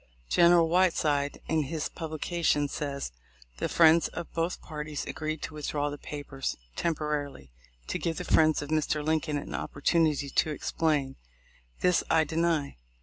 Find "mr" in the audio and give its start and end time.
8.69-9.05